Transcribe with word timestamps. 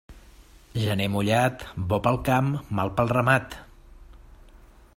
Gener 0.83 1.09
mullat, 1.15 1.65
bo 1.91 1.99
pel 2.07 2.17
camp, 2.29 2.49
mal 2.79 2.91
pel 3.01 3.13
ramat. 3.17 3.59